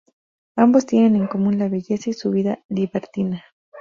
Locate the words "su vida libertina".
2.13-3.43